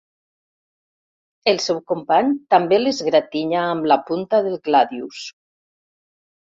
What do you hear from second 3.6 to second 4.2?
amb la